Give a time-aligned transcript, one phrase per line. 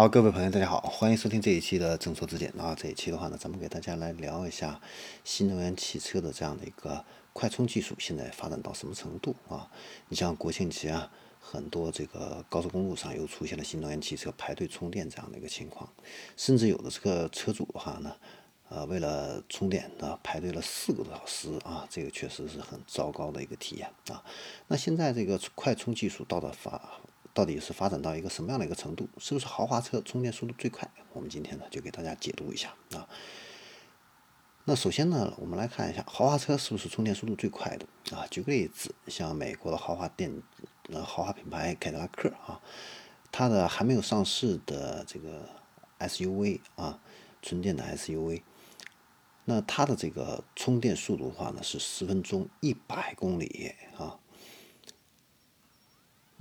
[0.00, 2.74] 好，各位朋友，大家好，欢迎收听这一期的正说之见啊。
[2.74, 4.80] 这一期的话呢，咱们给大家来聊一下
[5.24, 9.70] 新能源汽车的这样的一个快充技术现在发展到什么程度啊？
[10.08, 15.86] 你像国庆节啊，很多这个高速公路上又出现了新能源汽车排队充电这样的一个情况，
[16.34, 18.16] 甚至有的这个车主的话呢，
[18.70, 24.24] 呃，为了充电啊，排队了四个多小时啊，这个确实是很糟糕的一个体验啊。
[24.66, 26.80] 那现在这个快充技术到了发。
[27.32, 29.08] 到底是发展到一个什么样的一个程度？
[29.18, 30.90] 是不是豪华车充电速度最快？
[31.12, 33.08] 我们今天呢就给大家解读一下啊。
[34.64, 38.26] 那首先呢，我们来看一下豪华车是不是充电速度最快的啊？
[38.30, 40.30] 举个例子，像美国的豪华电
[40.90, 42.60] 呃豪华品牌凯迪拉克啊，
[43.32, 45.48] 它的还没有上市的这个
[45.98, 47.00] SUV 啊，
[47.40, 48.42] 纯电的 SUV，
[49.46, 54.18] 那它的这个充电速度的话呢是十分钟一百公里啊。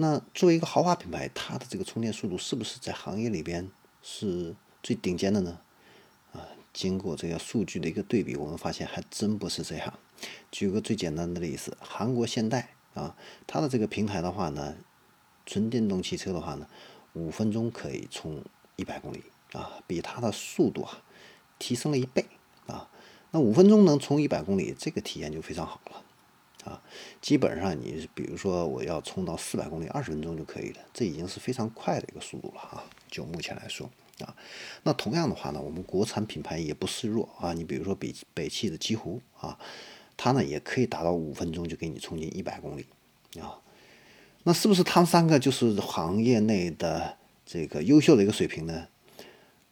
[0.02, 3.70] 那作为一个豪华品牌，它的这个充电速度是不是在行业里边
[4.02, 5.59] 是最顶尖的呢？
[6.31, 9.93] 啊，经过这个数据的一个对比，我们发现还真不是这样。
[10.54, 13.13] 举个最简单的例子，韩国现代啊，
[13.46, 14.77] 它的这个平台的话呢，
[15.46, 16.65] 纯电动汽车的话呢，
[17.12, 18.41] 五分钟可以充
[18.77, 19.21] 一百公里
[19.52, 21.04] 啊，比它的速度啊
[21.59, 22.26] 提升了一倍
[22.68, 22.90] 啊。
[23.31, 26.05] 那五分钟能充一百公里，这个体验就非常好了。
[26.70, 26.79] 啊，
[27.20, 32.84] 基本上你比如说我要充到四百公里，二十分钟就可以了，这已经是非常快的一个速度了啊。
[33.09, 33.89] 就目前来说
[34.20, 34.35] 啊，
[34.84, 37.53] 那同样的话呢，我们国产品牌也不示弱啊。
[37.53, 39.57] 你比如说北北汽的极狐啊，
[40.15, 42.85] 它呢也可以达到五分钟就给你充进一百公里
[43.41, 43.59] 啊。
[44.43, 48.87] 那是不是他们三个就是行业内的这个优秀的一个水平呢？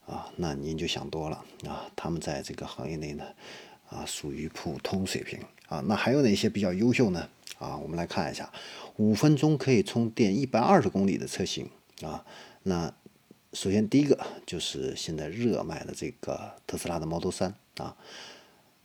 [0.07, 1.91] 啊，那您就想多了啊。
[1.95, 3.23] 他们在这个行业内呢。
[3.89, 5.83] 啊，属于普通水平啊。
[5.87, 7.27] 那还有哪些比较优秀呢？
[7.59, 8.51] 啊，我们来看一下，
[8.97, 11.67] 五分钟可以充电一百二十公里的车型
[12.01, 12.23] 啊。
[12.63, 12.93] 那
[13.53, 17.97] 首先第一个就是现在热卖的这个特斯拉的 Model 三啊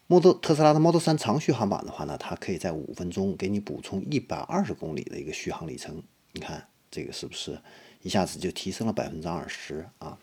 [0.07, 6.03] ，Model 特斯拉的 Model 三长续航版的话呢，它可以在五分钟给你补充一百二十公里的一个续航里程。
[6.33, 7.61] 你看这个是不是
[8.01, 10.17] 一下子就提升了百分之二十啊？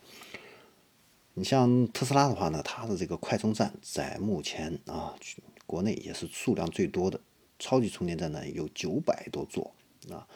[1.39, 5.15] 你像特斯拉的话呢，它的这个快充站在目前啊，
[5.65, 7.17] 国内也是数量最多的，
[7.57, 9.73] 超级充电站呢有九百多座
[10.11, 10.27] 啊，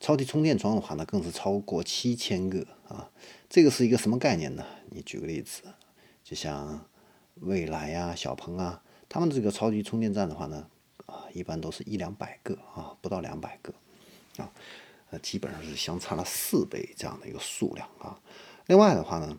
[0.00, 3.08] 超级充电桩的话呢更是超过七千个啊，
[3.48, 4.66] 这个是一个什么概念呢？
[4.90, 5.62] 你举个例子，
[6.24, 6.84] 就像
[7.36, 10.66] 蔚来呀、小鹏啊，他们这个超级充电站的话呢，
[11.06, 13.72] 啊，一般都是一两百个啊，不到两百个
[14.38, 14.52] 啊，
[15.10, 18.20] 呃，基本上是相差了四倍这样的一个数量啊。
[18.66, 19.38] 另外的话呢。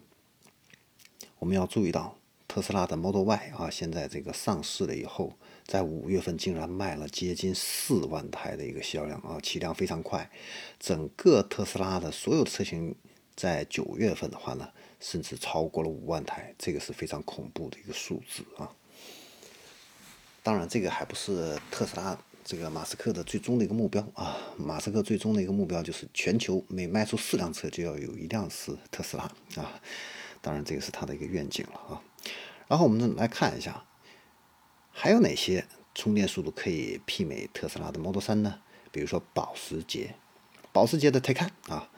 [1.39, 2.17] 我们要注意到，
[2.49, 5.33] 特斯拉的 Model Y 啊，现在这个上市了以后，
[5.65, 10.29] 在五月份竟然卖了接近四万台的一个销量啊，起量非常快。
[10.77, 12.93] 整个特斯拉的所有车型
[13.37, 14.67] 在九月份的话呢，
[14.99, 18.69] 甚至超过了五万台，这个是非常恐怖的一个数字啊。
[20.43, 24.35] 当然，这个还不是特斯拉这个马斯克的最终的一个目标啊。
[24.57, 29.23] 马斯克最终的一个目标就是全球每卖出四辆车就要有一辆是特斯拉
[29.55, 29.79] 啊。
[30.41, 32.01] 当然，这个是它的一个愿景了啊。
[32.67, 33.83] 然后我们来看一下，
[34.91, 38.59] 还有哪些充电速度可以媲美特斯拉的 Model 3呢？
[38.91, 40.15] 比如说保时捷，
[40.71, 41.89] 保时捷的 Taycan 啊，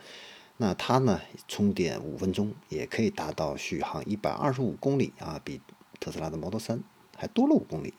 [0.58, 5.62] 那它呢充电五分钟也可以达到续航一百二十五公里啊，比
[6.00, 6.80] 特斯拉的 Model 3
[7.18, 7.94] 还多了五公里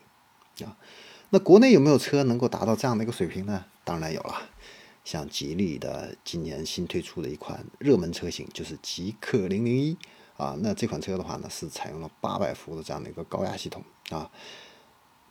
[0.63, 0.77] 啊。
[1.29, 3.65] 那国内有没有车能够达到这样的一个水平呢？
[3.83, 4.49] 当然有了，
[5.03, 9.97] 像吉利的今年新推出的一款热门车型就是极氪零零一。
[10.35, 14.31] 啊，那这款车的话呢，是采用了八百伏的这样的一个高压系统啊，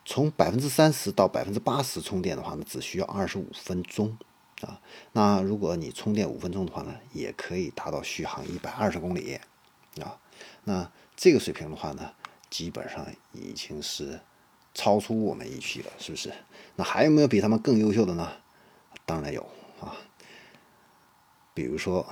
[0.04, 4.16] 从百分之三十到百分之八十充电的话呢，只需要二十五分钟
[4.60, 4.80] 啊。
[5.10, 9.40] 那如果你充电五分钟的话呢，也可以达到续航一百二十公里
[10.00, 10.18] 啊。
[10.64, 12.12] 那这个水平的话呢，
[12.48, 14.20] 基本上已经是
[14.72, 16.32] 超出我们预期了，是不是？
[16.76, 18.30] 那还有没有比他们更优秀的呢？
[19.04, 19.42] 当然有
[19.80, 19.96] 啊，
[21.52, 22.06] 比如说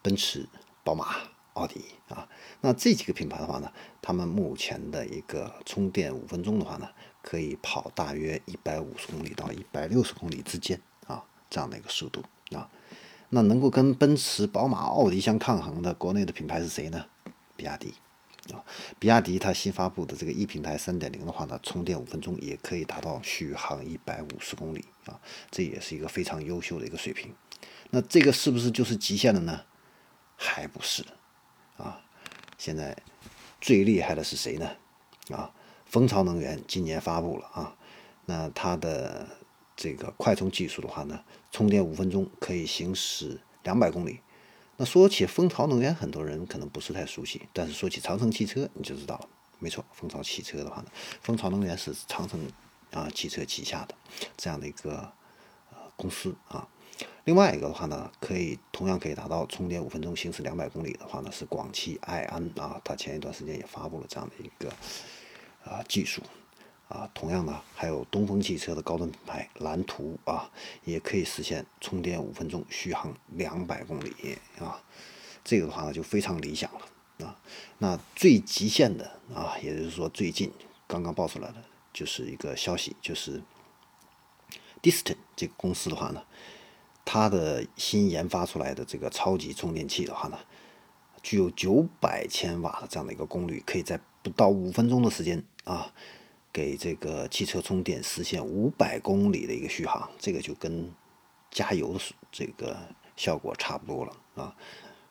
[0.00, 0.48] 奔驰、
[0.82, 1.16] 宝马。
[1.54, 2.28] 奥迪啊，
[2.60, 6.88] 那这几个品牌的话呢，他们目前的一个充电五分钟的话呢，
[7.22, 12.70] 可以跑大约一百五十公里到一百六十公里之间啊，这样的一个速度啊。
[13.30, 17.04] 那能够跟奔驰、宝马、奥迪相抗衡的国内的品牌是谁呢？
[17.56, 17.94] 比亚迪
[18.52, 18.64] 啊，
[18.98, 25.20] 比亚迪它新发布的这个 E 平台三点零的话呢，充电五分钟也可以达到续航一百五十公里啊，
[25.50, 27.34] 这也是一个非常优秀的一个水平。
[27.90, 29.60] 那这个是不是就是极限了呢？
[30.36, 31.04] 还不是。
[31.80, 32.00] 啊，
[32.58, 32.96] 现在
[33.60, 34.70] 最厉害的是谁呢？
[35.30, 35.52] 啊，
[35.86, 37.76] 蜂巢能源今年发布了啊，
[38.26, 39.26] 那它的
[39.76, 44.20] 这个快充技术的话呢，充电五分钟可以行驶两百公里，
[44.76, 49.28] 那说起蜂巢能源，很多人可能不是太熟悉，但是说起长城汽车，你就知道了。
[49.58, 50.86] 没错，蜂巢汽车的话呢，
[51.22, 52.40] 蜂巢能源是长城
[52.92, 53.94] 啊汽车旗下的
[54.36, 55.12] 这样的一个
[55.70, 56.66] 呃公司啊。
[57.30, 64.68] 另外一个的话呢，可以同样可以达到充电五分钟行驶两百公里的话呢，是广汽埃安啊，它前一段时间也发布了这样的一个
[65.62, 66.20] 啊技术
[66.88, 67.08] 啊。
[67.14, 70.50] 同样呢，还有东风汽车的高端品牌蓝图啊，
[70.82, 74.82] 也可以实现充电五分钟续航两百公里啊。
[75.44, 77.38] 这个的话呢，就非常理想了啊。
[77.78, 80.50] 那最极限的啊，也就是说最近
[80.88, 81.62] 刚刚爆出来的
[81.92, 83.40] 就是一个消息，就是
[84.82, 86.24] Distant 这个公司的话呢。
[87.04, 90.38] 它的新研发出来的这个超级充电器的话呢，
[91.22, 95.92] 具有九百千瓦的这样的一个功率，可以在不到五分钟的时间啊，
[96.52, 100.92] 给这个汽车充电实现五百公里的一个续航，这个就跟
[101.50, 102.00] 加油的
[102.30, 102.76] 这个
[103.16, 104.54] 效果差不多了啊。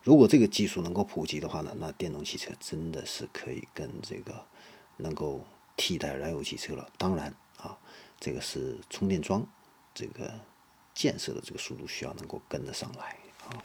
[0.01, 4.33] 如果这个技术能够普及的话呢，那电动汽车真的是可以跟这个
[4.97, 5.43] 能够
[5.75, 6.87] 替代燃油汽车了。
[6.97, 7.77] 当然啊，
[8.19, 9.45] 这个是充电桩
[9.93, 10.31] 这个。
[10.99, 13.15] 建设的这个速度需要能够跟得上来
[13.47, 13.63] 啊，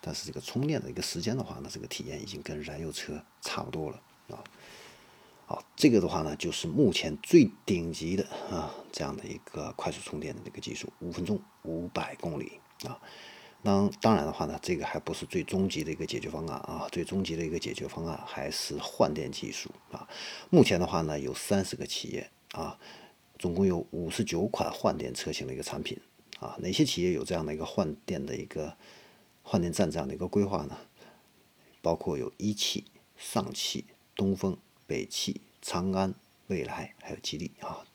[0.00, 4.42] 但是这个充电的一个时间的话呢，这个体验已经跟燃油车差不多了啊。
[5.44, 12.52] 好，这个的话呢，就是目前最顶级的啊这样的一个快速充电的这个技术，五分钟五百公里
[12.86, 12.98] 啊。
[13.60, 20.08] 那当然的话呢，这个还不是最终极的一个解决方案啊，最终极的一个解决方案还是换电技术啊。
[20.48, 22.78] 目前的话呢，有三十个企业啊，
[23.38, 26.00] 总共有五十九款换电车型的一个产品。
[26.42, 28.76] 啊，哪些企业有这样的一个换电的一个
[29.44, 30.76] 换电站这样的一个规划呢？
[31.80, 32.84] 包括有一汽、
[33.16, 33.84] 上汽、
[34.16, 36.12] 东风、北汽、长安、
[36.48, 37.86] 蔚来，还有吉利啊。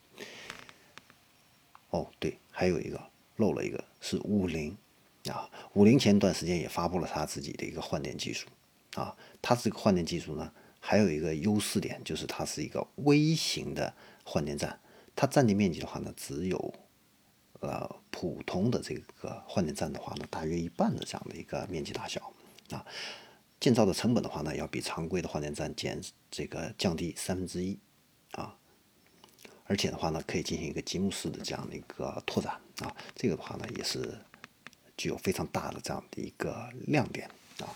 [1.90, 4.78] 哦，对，还有一个漏了一个是五菱
[5.26, 5.50] 啊。
[5.74, 8.48] 五菱前段时间也发布了它自己的一个换电技术
[8.96, 9.18] 啊。
[9.42, 14.80] 它这个换电技术呢，还有一个优势点就是它是一个微型的换电站，
[15.18, 16.74] 它占地面积的话呢，只有。
[17.60, 22.32] 呃，普通的这个换电站的话呢，大约一半的这样的一个面积大小
[22.72, 22.86] 啊，
[23.60, 27.78] 建造的成本的话呢，要比常规的换电站减这个降低三分之一
[28.32, 28.56] 啊，
[29.66, 34.18] 而且的话呢，可以进行一个积木式的这样的一个拓展啊，这个的话呢，也是
[34.96, 37.68] 具有非常大的这样的一个亮点啊，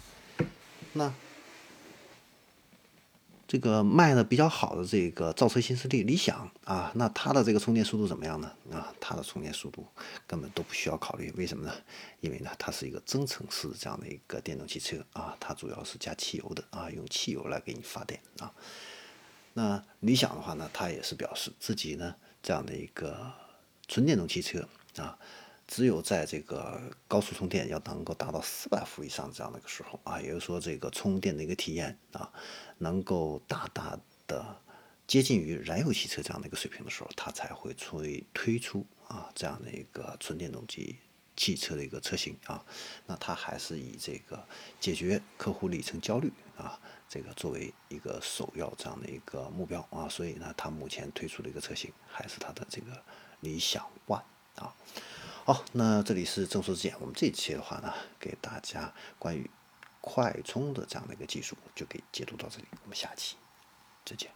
[0.93, 1.13] 那。
[3.51, 8.49] 这个卖的比较好的这个造车新势力理想啊，那它的这个充电速度怎么样呢？
[8.71, 9.85] 啊，它的充电速度
[10.25, 11.73] 根本都不需要考虑，为什么呢？
[12.21, 18.53] 因为呢，它是一个增程式这样的一个电动汽车啊，它主要是加汽油的啊，用汽油来给你发电啊。
[19.51, 23.33] 那理想的话呢，它也是表示自己呢这样的一个
[23.85, 24.65] 纯电动汽车
[24.95, 25.19] 啊。
[25.71, 32.29] 只有在这个高速充电要能够达到四百伏以上这样的一个时候啊，也就是说这个充电的一个体验啊，
[32.79, 33.97] 能够大大
[34.27, 34.61] 的
[35.07, 40.97] 接近于燃油汽车这样的一个水平的时候，它才会推推出啊这样的一个纯电动机
[41.37, 42.65] 汽车的一个车型啊。
[43.07, 44.45] 那它还是以这个
[44.81, 46.77] 解决客户里程焦虑啊，
[47.07, 53.01] 这个作为一个首要这样的一个目标啊，所以呢，它目前推出的一个车型还是它的这个
[53.39, 54.21] 理想 ONE
[54.55, 54.75] 啊。
[55.51, 56.95] 好，那这里是正说之见。
[57.01, 59.51] 我们这一期的话呢，给大家关于
[59.99, 62.65] 快充的这样的一个技术，就给解读到这里。
[62.83, 63.35] 我们下期
[64.05, 64.31] 再见。